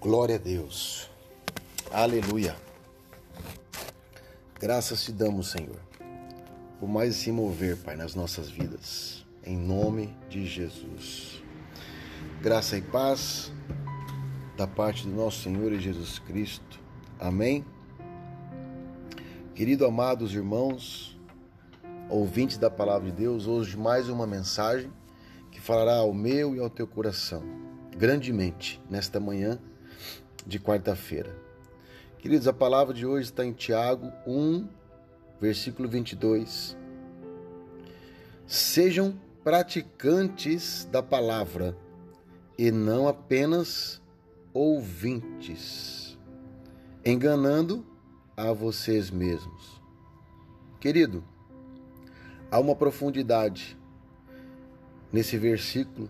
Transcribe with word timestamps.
Glória 0.00 0.36
a 0.36 0.38
Deus. 0.38 1.10
Aleluia. 1.90 2.54
Graças 4.60 5.02
te 5.02 5.10
damos, 5.10 5.50
Senhor, 5.50 5.80
por 6.78 6.88
mais 6.88 7.16
se 7.16 7.32
mover, 7.32 7.76
Pai, 7.78 7.96
nas 7.96 8.14
nossas 8.14 8.48
vidas. 8.48 9.26
Em 9.44 9.56
nome 9.56 10.16
de 10.28 10.46
Jesus. 10.46 11.42
Graça 12.40 12.78
e 12.78 12.82
paz 12.82 13.52
da 14.56 14.68
parte 14.68 15.02
do 15.02 15.12
nosso 15.12 15.42
Senhor 15.42 15.72
e 15.72 15.80
Jesus 15.80 16.20
Cristo. 16.20 16.78
Amém. 17.18 17.64
Querido 19.52 19.84
amados 19.84 20.32
irmãos, 20.32 21.18
ouvintes 22.08 22.56
da 22.56 22.70
palavra 22.70 23.10
de 23.10 23.16
Deus, 23.16 23.48
hoje 23.48 23.76
mais 23.76 24.08
uma 24.08 24.28
mensagem 24.28 24.92
que 25.50 25.60
falará 25.60 25.96
ao 25.96 26.14
meu 26.14 26.54
e 26.54 26.60
ao 26.60 26.70
teu 26.70 26.86
coração 26.86 27.42
grandemente 27.96 28.80
nesta 28.88 29.18
manhã 29.18 29.58
de 30.46 30.58
quarta-feira. 30.58 31.34
Queridos, 32.18 32.48
a 32.48 32.52
palavra 32.52 32.92
de 32.92 33.06
hoje 33.06 33.26
está 33.26 33.44
em 33.44 33.52
Tiago 33.52 34.12
1, 34.26 34.68
versículo 35.40 35.88
22. 35.88 36.76
Sejam 38.46 39.14
praticantes 39.44 40.84
da 40.90 41.02
palavra 41.02 41.76
e 42.58 42.70
não 42.70 43.06
apenas 43.06 44.02
ouvintes, 44.52 46.18
enganando 47.04 47.86
a 48.36 48.52
vocês 48.52 49.10
mesmos. 49.10 49.80
Querido, 50.80 51.22
há 52.50 52.58
uma 52.58 52.74
profundidade 52.74 53.78
nesse 55.12 55.38
versículo, 55.38 56.08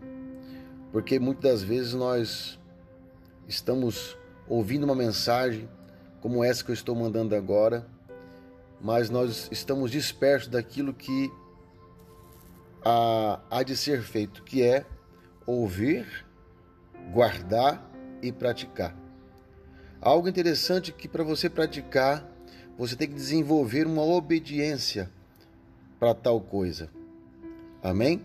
porque 0.90 1.18
muitas 1.18 1.62
vezes 1.62 1.94
nós 1.94 2.57
estamos 3.48 4.16
ouvindo 4.46 4.84
uma 4.84 4.94
mensagem 4.94 5.68
como 6.20 6.44
essa 6.44 6.62
que 6.62 6.70
eu 6.70 6.74
estou 6.74 6.94
mandando 6.94 7.34
agora, 7.34 7.86
mas 8.80 9.08
nós 9.08 9.48
estamos 9.50 9.90
dispersos 9.90 10.48
daquilo 10.48 10.92
que 10.92 11.32
há, 12.84 13.40
há 13.50 13.62
de 13.62 13.76
ser 13.76 14.02
feito, 14.02 14.42
que 14.42 14.62
é 14.62 14.84
ouvir, 15.46 16.06
guardar 17.12 17.90
e 18.22 18.30
praticar. 18.30 18.94
Algo 20.00 20.28
interessante 20.28 20.92
que 20.92 21.08
para 21.08 21.24
você 21.24 21.48
praticar, 21.48 22.28
você 22.76 22.94
tem 22.94 23.08
que 23.08 23.14
desenvolver 23.14 23.86
uma 23.86 24.02
obediência 24.02 25.10
para 25.98 26.14
tal 26.14 26.40
coisa. 26.40 26.90
Amém? 27.82 28.24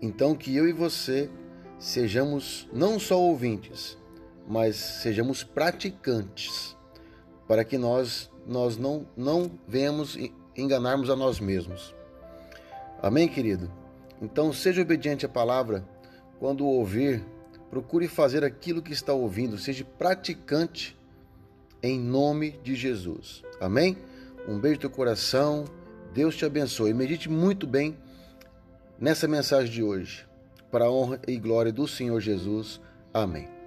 Então 0.00 0.34
que 0.34 0.54
eu 0.54 0.68
e 0.68 0.72
você 0.72 1.30
sejamos 1.78 2.68
não 2.72 2.98
só 2.98 3.20
ouvintes, 3.20 3.98
mas 4.48 4.76
sejamos 4.76 5.44
praticantes, 5.44 6.76
para 7.46 7.64
que 7.64 7.76
nós 7.76 8.30
nós 8.46 8.78
não 8.78 9.06
não 9.14 9.50
venhamos 9.68 10.16
enganarmos 10.56 11.10
a 11.10 11.16
nós 11.16 11.38
mesmos. 11.38 11.94
Amém, 13.02 13.28
querido? 13.28 13.70
Então 14.20 14.52
seja 14.52 14.82
obediente 14.82 15.26
à 15.26 15.28
palavra 15.28 15.86
quando 16.38 16.66
ouvir, 16.66 17.22
procure 17.70 18.08
fazer 18.08 18.42
aquilo 18.42 18.80
que 18.80 18.92
está 18.92 19.12
ouvindo, 19.12 19.58
seja 19.58 19.84
praticante 19.84 20.96
em 21.82 21.98
nome 21.98 22.52
de 22.62 22.74
Jesus. 22.74 23.42
Amém? 23.60 23.96
Um 24.48 24.58
beijo 24.58 24.80
no 24.82 24.90
coração. 24.90 25.64
Deus 26.14 26.36
te 26.36 26.44
abençoe. 26.44 26.94
Medite 26.94 27.28
muito 27.28 27.66
bem 27.66 27.96
nessa 28.98 29.28
mensagem 29.28 29.70
de 29.70 29.82
hoje, 29.82 30.26
para 30.70 30.86
a 30.86 30.90
honra 30.90 31.20
e 31.28 31.36
glória 31.36 31.72
do 31.72 31.86
Senhor 31.86 32.20
Jesus. 32.20 32.80
Amém. 33.12 33.57